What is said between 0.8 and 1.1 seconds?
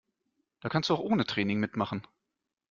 du auch